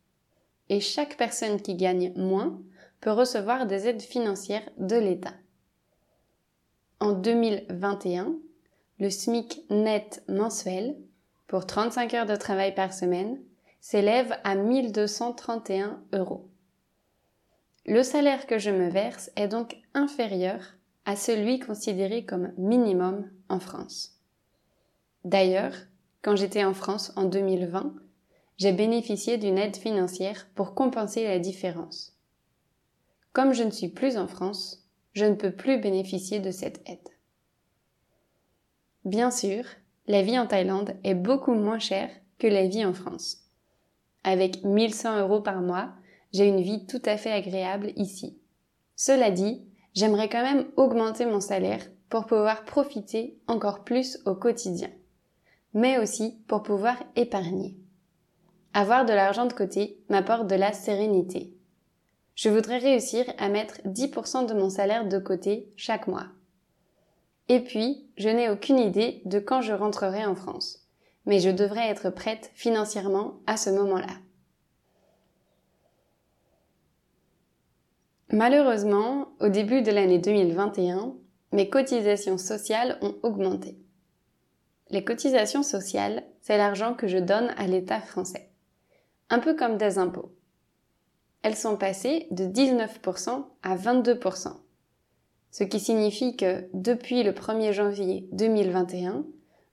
Et 0.69 0.79
chaque 0.79 1.17
personne 1.17 1.61
qui 1.61 1.75
gagne 1.75 2.13
moins 2.15 2.61
peut 3.01 3.11
recevoir 3.11 3.65
des 3.65 3.87
aides 3.87 4.01
financières 4.01 4.69
de 4.77 4.95
l'État. 4.95 5.33
En 6.99 7.11
2021, 7.11 8.35
le 8.99 9.09
SMIC 9.09 9.65
net 9.69 10.23
mensuel, 10.29 10.95
pour 11.53 11.67
35 11.67 12.11
heures 12.15 12.25
de 12.25 12.35
travail 12.35 12.73
par 12.73 12.93
semaine, 12.93 13.37
s'élève 13.79 14.35
à 14.43 14.55
1231 14.55 16.01
euros. 16.11 16.49
Le 17.85 18.01
salaire 18.01 18.47
que 18.47 18.57
je 18.57 18.71
me 18.71 18.89
verse 18.89 19.29
est 19.35 19.49
donc 19.49 19.77
inférieur 19.93 20.73
à 21.05 21.15
celui 21.15 21.59
considéré 21.59 22.25
comme 22.25 22.53
minimum 22.57 23.29
en 23.49 23.59
France. 23.59 24.19
D'ailleurs, 25.25 25.75
quand 26.23 26.35
j'étais 26.35 26.63
en 26.63 26.73
France 26.73 27.13
en 27.17 27.25
2020, 27.25 27.93
j'ai 28.57 28.71
bénéficié 28.71 29.37
d'une 29.37 29.59
aide 29.59 29.75
financière 29.75 30.47
pour 30.55 30.73
compenser 30.73 31.23
la 31.25 31.37
différence. 31.37 32.17
Comme 33.31 33.53
je 33.53 33.61
ne 33.61 33.69
suis 33.69 33.89
plus 33.89 34.17
en 34.17 34.25
France, 34.25 34.89
je 35.13 35.25
ne 35.25 35.35
peux 35.35 35.51
plus 35.51 35.77
bénéficier 35.77 36.39
de 36.39 36.49
cette 36.49 36.81
aide. 36.89 37.09
Bien 39.05 39.29
sûr, 39.29 39.65
la 40.07 40.21
vie 40.21 40.37
en 40.37 40.47
Thaïlande 40.47 40.95
est 41.03 41.15
beaucoup 41.15 41.53
moins 41.53 41.79
chère 41.79 42.09
que 42.37 42.47
la 42.47 42.67
vie 42.67 42.85
en 42.85 42.93
France. 42.93 43.37
Avec 44.23 44.63
1100 44.63 45.19
euros 45.19 45.41
par 45.41 45.61
mois, 45.61 45.91
j'ai 46.33 46.47
une 46.47 46.61
vie 46.61 46.85
tout 46.85 47.01
à 47.05 47.17
fait 47.17 47.31
agréable 47.31 47.93
ici. 47.95 48.37
Cela 48.95 49.31
dit, 49.31 49.61
j'aimerais 49.93 50.29
quand 50.29 50.41
même 50.41 50.65
augmenter 50.75 51.25
mon 51.25 51.39
salaire 51.39 51.85
pour 52.09 52.25
pouvoir 52.25 52.65
profiter 52.65 53.39
encore 53.47 53.83
plus 53.83 54.19
au 54.25 54.35
quotidien, 54.35 54.89
mais 55.73 55.97
aussi 55.97 56.43
pour 56.47 56.63
pouvoir 56.63 56.97
épargner. 57.15 57.77
Avoir 58.73 59.05
de 59.05 59.13
l'argent 59.13 59.45
de 59.45 59.53
côté 59.53 59.99
m'apporte 60.09 60.47
de 60.47 60.55
la 60.55 60.73
sérénité. 60.73 61.53
Je 62.35 62.49
voudrais 62.49 62.79
réussir 62.79 63.25
à 63.37 63.49
mettre 63.49 63.79
10% 63.85 64.47
de 64.47 64.53
mon 64.53 64.69
salaire 64.69 65.07
de 65.07 65.19
côté 65.19 65.71
chaque 65.75 66.07
mois. 66.07 66.27
Et 67.49 67.59
puis, 67.59 68.09
je 68.17 68.29
n'ai 68.29 68.49
aucune 68.49 68.79
idée 68.79 69.21
de 69.25 69.39
quand 69.39 69.61
je 69.61 69.73
rentrerai 69.73 70.25
en 70.25 70.35
France, 70.35 70.87
mais 71.25 71.39
je 71.39 71.49
devrais 71.49 71.89
être 71.89 72.09
prête 72.09 72.51
financièrement 72.53 73.41
à 73.47 73.57
ce 73.57 73.69
moment-là. 73.69 74.13
Malheureusement, 78.31 79.27
au 79.39 79.49
début 79.49 79.81
de 79.83 79.91
l'année 79.91 80.17
2021, 80.17 81.13
mes 81.51 81.69
cotisations 81.69 82.39
sociales 82.39 82.97
ont 83.01 83.15
augmenté. 83.21 83.77
Les 84.89 85.03
cotisations 85.03 85.61
sociales, 85.61 86.23
c'est 86.41 86.57
l'argent 86.57 86.95
que 86.95 87.07
je 87.07 87.19
donne 87.19 87.53
à 87.57 87.67
l'État 87.67 88.01
français. 88.01 88.49
Un 89.29 89.39
peu 89.39 89.55
comme 89.55 89.77
des 89.77 89.99
impôts. 89.99 90.33
Elles 91.43 91.55
sont 91.55 91.77
passées 91.77 92.27
de 92.31 92.45
19% 92.45 93.45
à 93.61 93.75
22%. 93.75 94.62
Ce 95.53 95.63
qui 95.63 95.79
signifie 95.79 96.35
que 96.35 96.67
depuis 96.73 97.21
le 97.21 97.31
1er 97.31 97.73
janvier 97.73 98.27
2021, 98.31 99.23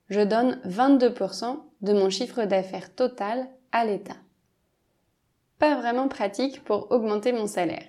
je 0.09 0.21
donne 0.21 0.61
22% 0.63 1.57
de 1.81 1.93
mon 1.93 2.11
chiffre 2.11 2.45
d'affaires 2.45 2.93
total 2.93 3.49
à 3.71 3.83
l'État. 3.83 4.17
Pas 5.57 5.75
vraiment 5.75 6.07
pratique 6.07 6.63
pour 6.63 6.91
augmenter 6.91 7.33
mon 7.33 7.47
salaire. 7.47 7.87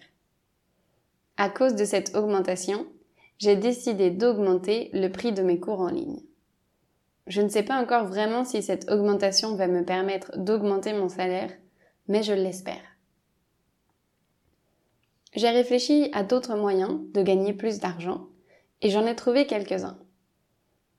À 1.37 1.51
cause 1.51 1.75
de 1.75 1.85
cette 1.85 2.17
augmentation, 2.17 2.87
j'ai 3.37 3.57
décidé 3.57 4.11
d'augmenter 4.11 4.89
le 4.95 5.09
prix 5.09 5.33
de 5.33 5.43
mes 5.43 5.61
cours 5.61 5.81
en 5.81 5.91
ligne. 5.91 6.23
Je 7.27 7.43
ne 7.43 7.51
sais 7.51 7.63
pas 7.63 7.79
encore 7.79 8.07
vraiment 8.07 8.47
si 8.47 8.63
cette 8.63 8.91
augmentation 8.91 9.55
va 9.55 9.67
me 9.67 9.85
permettre 9.85 10.39
d'augmenter 10.39 10.95
mon 10.95 11.11
salaire, 11.11 11.51
mais 12.09 12.23
je 12.23 12.33
l'espère. 12.33 12.92
J'ai 15.35 15.49
réfléchi 15.49 16.11
à 16.12 16.25
d'autres 16.25 16.57
moyens 16.57 17.01
de 17.15 17.23
gagner 17.23 17.55
plus 17.55 17.79
d'argent 17.79 18.27
et 18.83 18.91
j'en 18.91 19.07
ai 19.07 19.17
trouvé 19.17 19.47
quelques-uns. 19.47 19.99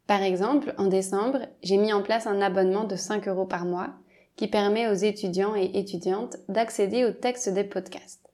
Par 0.07 0.23
exemple, 0.23 0.73
en 0.77 0.87
décembre, 0.87 1.47
j'ai 1.61 1.77
mis 1.77 1.93
en 1.93 2.01
place 2.01 2.25
un 2.25 2.41
abonnement 2.41 2.83
de 2.83 2.95
5 2.95 3.27
euros 3.27 3.45
par 3.45 3.65
mois 3.65 3.93
qui 4.35 4.47
permet 4.47 4.89
aux 4.89 4.95
étudiants 4.95 5.55
et 5.55 5.69
étudiantes 5.75 6.37
d'accéder 6.49 7.05
au 7.05 7.11
texte 7.11 7.49
des 7.49 7.63
podcasts. 7.63 8.27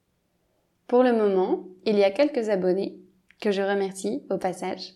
Pour 0.88 1.04
le 1.04 1.12
moment, 1.12 1.66
il 1.86 1.98
y 1.98 2.04
a 2.04 2.12
quelques 2.12 2.50
abonnés, 2.50 2.98
que 3.42 3.52
je 3.52 3.62
remercie 3.62 4.24
au 4.30 4.38
passage, 4.38 4.94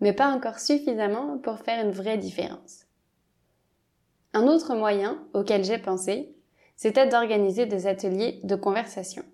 mais 0.00 0.14
pas 0.14 0.28
encore 0.28 0.58
suffisamment 0.58 1.38
pour 1.38 1.58
faire 1.58 1.84
une 1.84 1.92
vraie 1.92 2.18
différence. 2.18 2.86
Un 4.32 4.46
autre 4.46 4.74
moyen 4.74 5.22
auquel 5.34 5.64
j'ai 5.64 5.78
pensé, 5.78 6.34
c'était 6.76 7.06
d'organiser 7.06 7.66
des 7.66 7.86
ateliers 7.86 8.40
de 8.44 8.56
conversation 8.56 9.24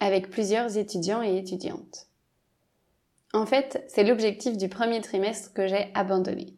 avec 0.00 0.30
plusieurs 0.30 0.76
étudiants 0.76 1.22
et 1.22 1.36
étudiantes. 1.36 2.06
En 3.32 3.46
fait, 3.46 3.84
c'est 3.88 4.04
l'objectif 4.04 4.56
du 4.56 4.68
premier 4.68 5.00
trimestre 5.00 5.52
que 5.52 5.66
j'ai 5.66 5.90
abandonné. 5.94 6.54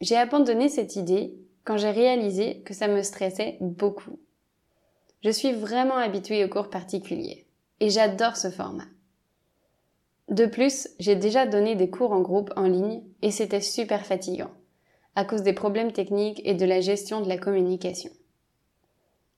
J'ai 0.00 0.16
abandonné 0.16 0.68
cette 0.68 0.96
idée 0.96 1.34
quand 1.64 1.76
j'ai 1.76 1.90
réalisé 1.90 2.62
que 2.62 2.74
ça 2.74 2.88
me 2.88 3.02
stressait 3.02 3.58
beaucoup. 3.60 4.18
Je 5.22 5.30
suis 5.30 5.52
vraiment 5.52 5.96
habituée 5.96 6.44
aux 6.44 6.48
cours 6.48 6.70
particuliers 6.70 7.46
et 7.80 7.90
j'adore 7.90 8.36
ce 8.36 8.50
format. 8.50 8.88
De 10.28 10.46
plus, 10.46 10.88
j'ai 10.98 11.16
déjà 11.16 11.46
donné 11.46 11.74
des 11.74 11.90
cours 11.90 12.12
en 12.12 12.20
groupe 12.20 12.52
en 12.56 12.68
ligne 12.68 13.02
et 13.20 13.30
c'était 13.30 13.60
super 13.60 14.06
fatigant, 14.06 14.50
à 15.16 15.24
cause 15.24 15.42
des 15.42 15.52
problèmes 15.52 15.92
techniques 15.92 16.40
et 16.44 16.54
de 16.54 16.64
la 16.64 16.80
gestion 16.80 17.20
de 17.20 17.28
la 17.28 17.36
communication. 17.36 18.10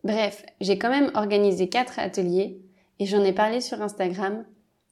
Bref, 0.05 0.45
j'ai 0.61 0.79
quand 0.79 0.91
même 0.91 1.11
organisé 1.15 1.69
quatre 1.69 1.99
ateliers 1.99 2.61
et 2.99 3.07
j'en 3.07 3.23
ai 3.23 3.33
parlé 3.33 3.61
sur 3.61 3.81
Instagram, 3.83 4.45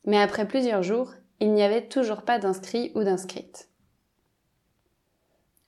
mais 0.04 0.18
après 0.18 0.46
plusieurs 0.46 0.82
jours, 0.82 1.12
il 1.40 1.52
n'y 1.52 1.62
avait 1.62 1.88
toujours 1.88 2.22
pas 2.22 2.38
d'inscrits 2.38 2.92
ou 2.94 3.02
d'inscrites. 3.02 3.68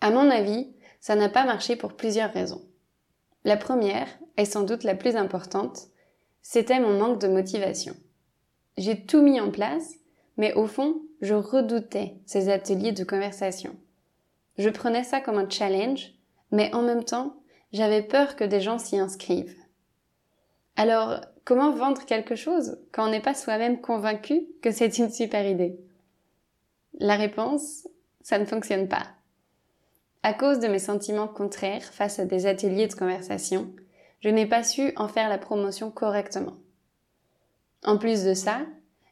À 0.00 0.10
mon 0.10 0.30
avis, 0.30 0.72
ça 1.00 1.16
n'a 1.16 1.28
pas 1.28 1.44
marché 1.44 1.76
pour 1.76 1.94
plusieurs 1.94 2.32
raisons. 2.32 2.62
La 3.44 3.56
première, 3.56 4.08
et 4.36 4.44
sans 4.44 4.62
doute 4.62 4.84
la 4.84 4.94
plus 4.94 5.16
importante, 5.16 5.88
c'était 6.42 6.80
mon 6.80 6.98
manque 6.98 7.20
de 7.20 7.28
motivation. 7.28 7.94
J'ai 8.78 9.04
tout 9.04 9.22
mis 9.22 9.40
en 9.40 9.50
place, 9.50 9.94
mais 10.36 10.54
au 10.54 10.66
fond, 10.66 11.02
je 11.20 11.34
redoutais 11.34 12.16
ces 12.26 12.48
ateliers 12.48 12.92
de 12.92 13.04
conversation. 13.04 13.76
Je 14.58 14.70
prenais 14.70 15.04
ça 15.04 15.20
comme 15.20 15.38
un 15.38 15.48
challenge, 15.48 16.12
mais 16.50 16.72
en 16.74 16.82
même 16.82 17.04
temps, 17.04 17.41
j'avais 17.72 18.02
peur 18.02 18.36
que 18.36 18.44
des 18.44 18.60
gens 18.60 18.78
s'y 18.78 18.98
inscrivent. 18.98 19.56
Alors, 20.76 21.20
comment 21.44 21.72
vendre 21.72 22.04
quelque 22.04 22.36
chose 22.36 22.78
quand 22.92 23.08
on 23.08 23.10
n'est 23.10 23.20
pas 23.20 23.34
soi-même 23.34 23.80
convaincu 23.80 24.46
que 24.62 24.70
c'est 24.70 24.98
une 24.98 25.10
super 25.10 25.46
idée? 25.46 25.78
La 26.98 27.16
réponse, 27.16 27.88
ça 28.22 28.38
ne 28.38 28.44
fonctionne 28.44 28.88
pas. 28.88 29.06
À 30.22 30.34
cause 30.34 30.60
de 30.60 30.68
mes 30.68 30.78
sentiments 30.78 31.28
contraires 31.28 31.82
face 31.82 32.18
à 32.18 32.24
des 32.24 32.46
ateliers 32.46 32.86
de 32.86 32.94
conversation, 32.94 33.72
je 34.20 34.28
n'ai 34.28 34.46
pas 34.46 34.62
su 34.62 34.92
en 34.96 35.08
faire 35.08 35.28
la 35.28 35.38
promotion 35.38 35.90
correctement. 35.90 36.56
En 37.84 37.98
plus 37.98 38.22
de 38.24 38.34
ça, 38.34 38.60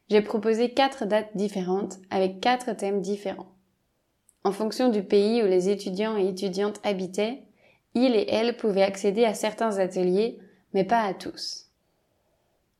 j'ai 0.09 0.21
proposé 0.21 0.73
quatre 0.73 1.05
dates 1.05 1.35
différentes 1.35 1.97
avec 2.09 2.39
quatre 2.39 2.73
thèmes 2.73 3.01
différents. 3.01 3.51
En 4.43 4.51
fonction 4.51 4.89
du 4.89 5.03
pays 5.03 5.43
où 5.43 5.45
les 5.45 5.69
étudiants 5.69 6.17
et 6.17 6.27
étudiantes 6.27 6.79
habitaient, 6.83 7.43
ils 7.93 8.15
et 8.15 8.29
elles 8.29 8.57
pouvaient 8.57 8.83
accéder 8.83 9.25
à 9.25 9.33
certains 9.33 9.77
ateliers, 9.79 10.39
mais 10.73 10.83
pas 10.83 11.01
à 11.01 11.13
tous. 11.13 11.67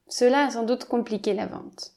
Cela 0.08 0.46
a 0.46 0.52
sans 0.52 0.64
doute 0.64 0.86
compliqué 0.86 1.34
la 1.34 1.46
vente. 1.46 1.94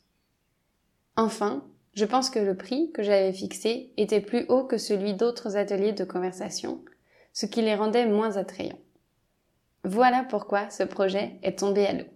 Enfin, 1.17 1.65
je 1.95 2.05
pense 2.05 2.31
que 2.31 2.39
le 2.39 2.57
prix 2.57 2.91
que 2.93 3.03
j'avais 3.03 3.33
fixé 3.33 3.93
était 3.97 4.21
plus 4.21 4.47
haut 4.49 4.65
que 4.65 4.79
celui 4.79 5.15
d'autres 5.15 5.57
ateliers 5.57 5.93
de 5.93 6.05
conversation, 6.05 6.85
ce 7.33 7.47
qui 7.47 7.63
les 7.63 7.75
rendait 7.75 8.07
moins 8.07 8.37
attrayants. 8.37 8.79
Voilà 9.85 10.25
pourquoi 10.29 10.71
ce 10.71 10.83
projet 10.83 11.39
est 11.43 11.59
tombé 11.59 11.87
à 11.87 11.93
l'eau. 11.93 12.07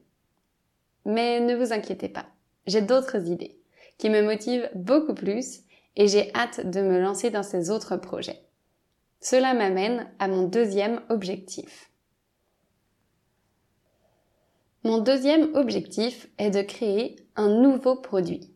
Mais 1.05 1.41
ne 1.41 1.55
vous 1.55 1.73
inquiétez 1.73 2.09
pas, 2.09 2.27
j'ai 2.67 2.83
d'autres 2.83 3.29
idées 3.29 3.59
qui 3.99 4.11
me 4.11 4.23
motivent 4.23 4.71
beaucoup 4.75 5.15
plus 5.15 5.61
et 5.97 6.07
j'ai 6.07 6.33
hâte 6.35 6.69
de 6.71 6.81
me 6.81 7.01
lancer 7.01 7.31
dans 7.31 7.43
ces 7.43 7.71
autres 7.71 7.97
projets. 7.97 8.41
Cela 9.21 9.55
m'amène 9.55 10.11
à 10.19 10.29
mon 10.29 10.45
deuxième 10.45 11.03
objectif. 11.09 11.91
Mon 14.85 14.99
deuxième 14.99 15.55
objectif 15.55 16.29
est 16.39 16.51
de 16.51 16.63
créer 16.63 17.17
un 17.37 17.49
nouveau 17.49 17.97
produit. 17.97 18.53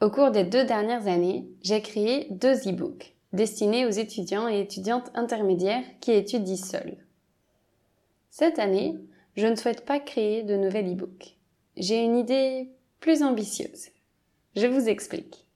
Au 0.00 0.10
cours 0.10 0.30
des 0.30 0.44
deux 0.44 0.64
dernières 0.64 1.06
années, 1.06 1.46
j'ai 1.62 1.82
créé 1.82 2.28
deux 2.30 2.68
e-books 2.68 3.14
destinés 3.32 3.86
aux 3.86 3.90
étudiants 3.90 4.48
et 4.48 4.60
étudiantes 4.60 5.10
intermédiaires 5.14 5.84
qui 6.00 6.12
étudient 6.12 6.56
seuls. 6.56 6.96
Cette 8.30 8.58
année, 8.58 8.96
je 9.36 9.46
ne 9.46 9.54
souhaite 9.54 9.84
pas 9.84 10.00
créer 10.00 10.42
de 10.42 10.56
nouvel 10.56 10.92
e-book. 10.92 11.36
J'ai 11.76 12.02
une 12.02 12.16
idée 12.16 12.70
plus 13.00 13.22
ambitieuse. 13.22 13.88
Je 14.56 14.66
vous 14.66 14.88
explique. 14.88 15.46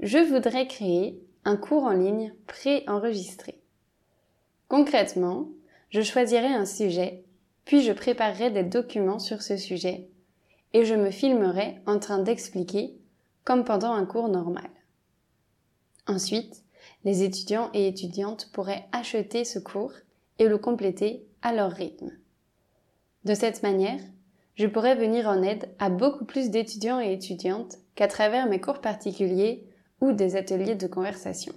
Je 0.00 0.18
voudrais 0.18 0.68
créer 0.68 1.20
cours 1.56 1.84
en 1.84 1.92
ligne 1.92 2.32
pré-enregistré. 2.46 3.60
Concrètement, 4.68 5.48
je 5.90 6.02
choisirai 6.02 6.48
un 6.48 6.66
sujet, 6.66 7.24
puis 7.64 7.82
je 7.82 7.92
préparerai 7.92 8.50
des 8.50 8.62
documents 8.62 9.18
sur 9.18 9.42
ce 9.42 9.56
sujet, 9.56 10.08
et 10.72 10.84
je 10.84 10.94
me 10.94 11.10
filmerai 11.10 11.80
en 11.86 11.98
train 11.98 12.18
d'expliquer, 12.18 12.94
comme 13.44 13.64
pendant 13.64 13.92
un 13.92 14.04
cours 14.04 14.28
normal. 14.28 14.68
Ensuite, 16.06 16.64
les 17.04 17.22
étudiants 17.22 17.70
et 17.74 17.86
étudiantes 17.86 18.50
pourraient 18.52 18.86
acheter 18.92 19.44
ce 19.44 19.58
cours 19.58 19.92
et 20.38 20.48
le 20.48 20.58
compléter 20.58 21.26
à 21.42 21.52
leur 21.52 21.72
rythme. 21.72 22.12
De 23.24 23.34
cette 23.34 23.62
manière, 23.62 24.00
je 24.54 24.66
pourrais 24.66 24.96
venir 24.96 25.28
en 25.28 25.42
aide 25.42 25.68
à 25.78 25.88
beaucoup 25.88 26.24
plus 26.24 26.50
d'étudiants 26.50 27.00
et 27.00 27.12
étudiantes 27.12 27.76
qu'à 27.94 28.08
travers 28.08 28.48
mes 28.48 28.60
cours 28.60 28.80
particuliers 28.80 29.67
ou 30.00 30.12
des 30.12 30.36
ateliers 30.36 30.74
de 30.74 30.86
conversation. 30.86 31.54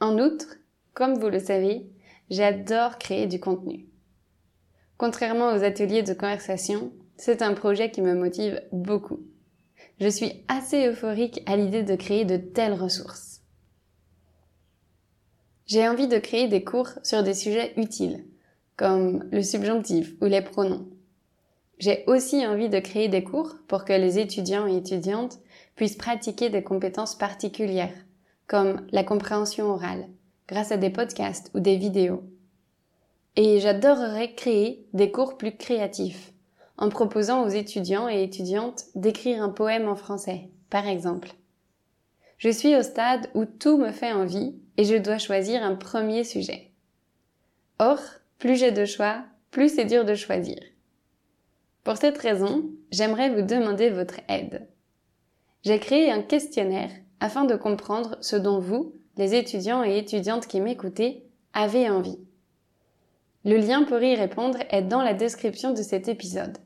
En 0.00 0.18
outre, 0.18 0.56
comme 0.94 1.18
vous 1.18 1.28
le 1.28 1.40
savez, 1.40 1.88
j'adore 2.30 2.98
créer 2.98 3.26
du 3.26 3.40
contenu. 3.40 3.86
Contrairement 4.96 5.52
aux 5.52 5.62
ateliers 5.62 6.02
de 6.02 6.14
conversation, 6.14 6.92
c'est 7.16 7.42
un 7.42 7.54
projet 7.54 7.90
qui 7.90 8.02
me 8.02 8.14
motive 8.14 8.60
beaucoup. 8.72 9.20
Je 10.00 10.08
suis 10.08 10.44
assez 10.48 10.88
euphorique 10.88 11.42
à 11.46 11.56
l'idée 11.56 11.82
de 11.82 11.96
créer 11.96 12.24
de 12.24 12.36
telles 12.36 12.74
ressources. 12.74 13.42
J'ai 15.66 15.86
envie 15.86 16.08
de 16.08 16.18
créer 16.18 16.48
des 16.48 16.64
cours 16.64 16.90
sur 17.02 17.22
des 17.22 17.34
sujets 17.34 17.74
utiles, 17.76 18.24
comme 18.76 19.28
le 19.30 19.42
subjonctif 19.42 20.14
ou 20.22 20.24
les 20.24 20.40
pronoms. 20.40 20.88
J'ai 21.78 22.04
aussi 22.06 22.44
envie 22.46 22.68
de 22.68 22.78
créer 22.78 23.08
des 23.08 23.22
cours 23.22 23.54
pour 23.68 23.84
que 23.84 23.92
les 23.92 24.18
étudiants 24.18 24.66
et 24.66 24.76
étudiantes 24.76 25.38
puissent 25.78 25.96
pratiquer 25.96 26.50
des 26.50 26.64
compétences 26.64 27.14
particulières, 27.14 27.94
comme 28.48 28.84
la 28.90 29.04
compréhension 29.04 29.66
orale, 29.66 30.08
grâce 30.48 30.72
à 30.72 30.76
des 30.76 30.90
podcasts 30.90 31.52
ou 31.54 31.60
des 31.60 31.76
vidéos. 31.76 32.24
Et 33.36 33.60
j'adorerais 33.60 34.34
créer 34.34 34.84
des 34.92 35.12
cours 35.12 35.38
plus 35.38 35.56
créatifs, 35.56 36.32
en 36.78 36.88
proposant 36.88 37.44
aux 37.44 37.48
étudiants 37.48 38.08
et 38.08 38.24
étudiantes 38.24 38.86
d'écrire 38.96 39.40
un 39.40 39.50
poème 39.50 39.86
en 39.86 39.94
français, 39.94 40.48
par 40.68 40.88
exemple. 40.88 41.30
Je 42.38 42.48
suis 42.48 42.74
au 42.74 42.82
stade 42.82 43.30
où 43.34 43.44
tout 43.44 43.78
me 43.78 43.92
fait 43.92 44.12
envie 44.12 44.56
et 44.78 44.84
je 44.84 44.96
dois 44.96 45.18
choisir 45.18 45.62
un 45.62 45.76
premier 45.76 46.24
sujet. 46.24 46.72
Or, 47.78 48.00
plus 48.40 48.56
j'ai 48.56 48.72
de 48.72 48.84
choix, 48.84 49.22
plus 49.52 49.72
c'est 49.72 49.84
dur 49.84 50.04
de 50.04 50.16
choisir. 50.16 50.58
Pour 51.84 51.98
cette 51.98 52.18
raison, 52.18 52.64
j'aimerais 52.90 53.30
vous 53.30 53.42
demander 53.42 53.90
votre 53.90 54.18
aide. 54.28 54.66
J'ai 55.62 55.78
créé 55.78 56.10
un 56.10 56.22
questionnaire 56.22 56.90
afin 57.20 57.44
de 57.44 57.56
comprendre 57.56 58.16
ce 58.20 58.36
dont 58.36 58.60
vous, 58.60 58.94
les 59.16 59.34
étudiants 59.34 59.82
et 59.82 59.98
étudiantes 59.98 60.46
qui 60.46 60.60
m'écoutez, 60.60 61.24
avez 61.52 61.90
envie. 61.90 62.18
Le 63.44 63.56
lien 63.56 63.84
pour 63.84 64.00
y 64.00 64.14
répondre 64.14 64.58
est 64.70 64.82
dans 64.82 65.02
la 65.02 65.14
description 65.14 65.72
de 65.72 65.82
cet 65.82 66.08
épisode, 66.08 66.58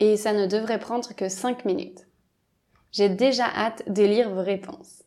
et 0.00 0.16
ça 0.16 0.32
ne 0.32 0.46
devrait 0.46 0.78
prendre 0.78 1.14
que 1.14 1.28
5 1.28 1.64
minutes. 1.64 2.06
J'ai 2.92 3.08
déjà 3.08 3.46
hâte 3.46 3.90
de 3.90 4.02
lire 4.02 4.30
vos 4.30 4.42
réponses. 4.42 5.02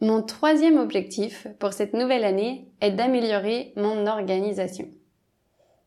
Mon 0.00 0.22
troisième 0.22 0.78
objectif 0.78 1.46
pour 1.58 1.72
cette 1.72 1.94
nouvelle 1.94 2.24
année 2.24 2.68
est 2.80 2.92
d'améliorer 2.92 3.72
mon 3.76 4.06
organisation. 4.06 4.90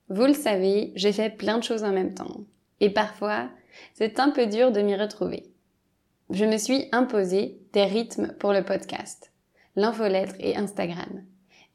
Vous 0.10 0.26
le 0.26 0.34
savez, 0.34 0.92
j'ai 0.96 1.14
fait 1.14 1.30
plein 1.30 1.60
de 1.60 1.64
choses 1.64 1.84
en 1.84 1.92
même 1.92 2.16
temps. 2.16 2.46
Et 2.80 2.90
parfois, 2.90 3.50
c'est 3.94 4.20
un 4.20 4.30
peu 4.30 4.46
dur 4.46 4.72
de 4.72 4.82
m'y 4.82 4.96
retrouver. 4.96 5.52
Je 6.30 6.46
me 6.46 6.58
suis 6.58 6.88
imposé 6.92 7.60
des 7.74 7.86
rythmes 7.86 8.34
pour 8.40 8.54
le 8.54 8.64
podcast, 8.64 9.32
l'infolettre 9.76 10.36
et 10.40 10.56
Instagram. 10.56 11.24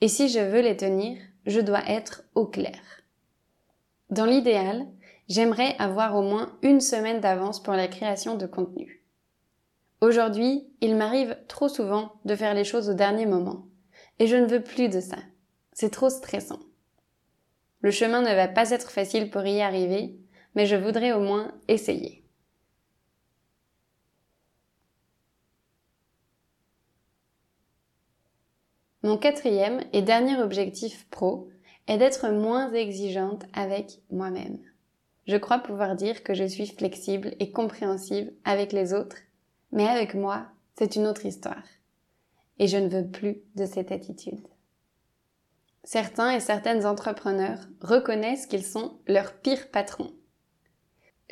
Et 0.00 0.08
si 0.08 0.28
je 0.28 0.40
veux 0.40 0.60
les 0.60 0.76
tenir, 0.76 1.18
je 1.46 1.60
dois 1.60 1.82
être 1.88 2.24
au 2.34 2.46
clair. 2.46 2.80
Dans 4.10 4.26
l'idéal, 4.26 4.86
j'aimerais 5.28 5.74
avoir 5.78 6.14
au 6.14 6.22
moins 6.22 6.56
une 6.62 6.80
semaine 6.80 7.20
d'avance 7.20 7.62
pour 7.62 7.74
la 7.74 7.88
création 7.88 8.36
de 8.36 8.46
contenu. 8.46 9.02
Aujourd'hui, 10.00 10.68
il 10.80 10.96
m'arrive 10.96 11.36
trop 11.48 11.68
souvent 11.68 12.12
de 12.24 12.36
faire 12.36 12.54
les 12.54 12.64
choses 12.64 12.90
au 12.90 12.94
dernier 12.94 13.26
moment. 13.26 13.66
Et 14.18 14.26
je 14.26 14.36
ne 14.36 14.46
veux 14.46 14.62
plus 14.62 14.88
de 14.88 15.00
ça. 15.00 15.16
C'est 15.72 15.90
trop 15.90 16.10
stressant. 16.10 16.60
Le 17.80 17.90
chemin 17.90 18.20
ne 18.20 18.34
va 18.34 18.48
pas 18.48 18.70
être 18.70 18.90
facile 18.90 19.30
pour 19.30 19.44
y 19.44 19.60
arriver, 19.60 20.16
mais 20.54 20.66
je 20.66 20.76
voudrais 20.76 21.12
au 21.12 21.20
moins 21.20 21.52
essayer. 21.68 22.24
Mon 29.02 29.18
quatrième 29.18 29.82
et 29.92 30.00
dernier 30.00 30.38
objectif 30.38 31.06
pro 31.10 31.50
est 31.88 31.98
d'être 31.98 32.30
moins 32.30 32.72
exigeante 32.72 33.44
avec 33.52 34.00
moi-même. 34.10 34.58
Je 35.26 35.36
crois 35.36 35.58
pouvoir 35.58 35.94
dire 35.94 36.22
que 36.22 36.32
je 36.32 36.44
suis 36.44 36.66
flexible 36.66 37.34
et 37.38 37.50
compréhensive 37.50 38.32
avec 38.44 38.72
les 38.72 38.94
autres, 38.94 39.18
mais 39.72 39.86
avec 39.86 40.14
moi, 40.14 40.46
c'est 40.78 40.96
une 40.96 41.06
autre 41.06 41.26
histoire. 41.26 41.62
Et 42.58 42.66
je 42.66 42.78
ne 42.78 42.88
veux 42.88 43.06
plus 43.06 43.42
de 43.56 43.66
cette 43.66 43.92
attitude. 43.92 44.46
Certains 45.82 46.30
et 46.30 46.40
certaines 46.40 46.86
entrepreneurs 46.86 47.60
reconnaissent 47.82 48.46
qu'ils 48.46 48.64
sont 48.64 48.98
leurs 49.06 49.34
pires 49.34 49.70
patrons. 49.70 50.14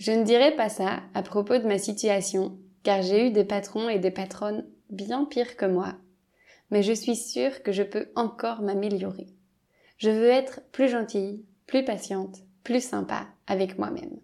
Je 0.02 0.10
ne 0.10 0.24
dirais 0.24 0.56
pas 0.56 0.68
ça 0.68 1.00
à 1.14 1.22
propos 1.22 1.58
de 1.58 1.68
ma 1.68 1.78
situation, 1.78 2.58
car 2.82 3.02
j'ai 3.02 3.28
eu 3.28 3.30
des 3.30 3.44
patrons 3.44 3.88
et 3.88 4.00
des 4.00 4.10
patronnes 4.10 4.66
bien 4.90 5.24
pires 5.24 5.56
que 5.56 5.64
moi. 5.64 5.94
Mais 6.72 6.82
je 6.82 6.92
suis 6.92 7.14
sûre 7.14 7.62
que 7.62 7.70
je 7.70 7.84
peux 7.84 8.10
encore 8.16 8.62
m'améliorer. 8.62 9.28
Je 9.98 10.10
veux 10.10 10.26
être 10.26 10.60
plus 10.72 10.88
gentille, 10.88 11.44
plus 11.68 11.84
patiente, 11.84 12.38
plus 12.64 12.84
sympa 12.84 13.28
avec 13.46 13.78
moi-même. 13.78 14.18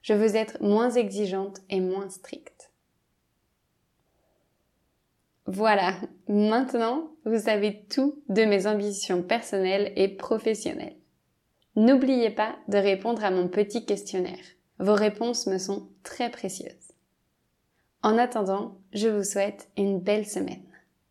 Je 0.00 0.14
veux 0.14 0.34
être 0.36 0.62
moins 0.62 0.92
exigeante 0.92 1.60
et 1.68 1.80
moins 1.80 2.08
stricte. 2.08 2.72
Voilà, 5.44 5.96
maintenant, 6.28 7.10
vous 7.26 7.40
savez 7.40 7.84
tout 7.90 8.22
de 8.30 8.46
mes 8.46 8.66
ambitions 8.66 9.22
personnelles 9.22 9.92
et 9.96 10.08
professionnelles. 10.08 10.96
N'oubliez 11.76 12.30
pas 12.30 12.56
de 12.68 12.78
répondre 12.78 13.22
à 13.22 13.30
mon 13.30 13.48
petit 13.48 13.84
questionnaire. 13.84 14.40
Vos 14.78 14.94
réponses 14.94 15.46
me 15.46 15.58
sont 15.58 15.88
très 16.02 16.30
précieuses. 16.30 16.92
En 18.02 18.18
attendant, 18.18 18.78
je 18.92 19.08
vous 19.08 19.24
souhaite 19.24 19.70
une 19.76 20.00
belle 20.00 20.26
semaine. 20.26 20.62